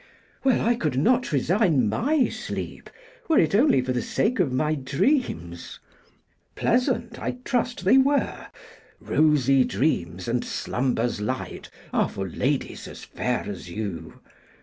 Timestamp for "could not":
0.73-1.31